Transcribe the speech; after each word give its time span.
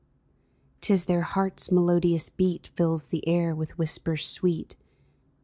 'Tis 0.81 1.05
their 1.05 1.21
heart's 1.21 1.71
melodious 1.71 2.27
beat 2.27 2.65
Fills 2.69 3.09
the 3.09 3.27
air 3.27 3.53
with 3.53 3.77
whispers 3.77 4.25
sweet! 4.25 4.75